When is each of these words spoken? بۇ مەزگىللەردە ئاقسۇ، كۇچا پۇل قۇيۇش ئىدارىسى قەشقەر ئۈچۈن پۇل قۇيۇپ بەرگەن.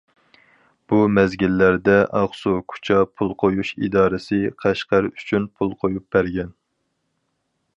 بۇ 0.91 1.01
مەزگىللەردە 1.17 1.97
ئاقسۇ، 2.19 2.53
كۇچا 2.73 2.97
پۇل 3.19 3.35
قۇيۇش 3.43 3.73
ئىدارىسى 3.83 4.41
قەشقەر 4.65 5.09
ئۈچۈن 5.11 5.47
پۇل 5.59 5.77
قۇيۇپ 5.85 6.09
بەرگەن. 6.17 6.51